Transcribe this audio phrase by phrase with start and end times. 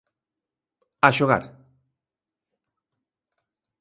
[1.07, 1.43] A xogar.